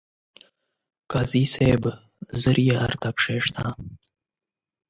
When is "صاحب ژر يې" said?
1.53-2.75